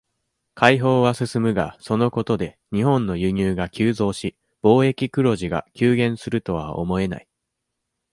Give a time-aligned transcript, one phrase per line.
[0.55, 7.27] 開放は進むが、そのことで、日本の輸入が急増し、貿易黒字が急減するとは思えない。